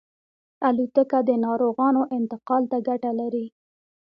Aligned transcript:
الوتکه 0.67 1.19
د 1.29 1.29
ناروغانو 1.45 2.01
انتقال 2.17 2.63
ته 2.71 2.77
ګټه 2.87 3.11
لري. 3.19 3.45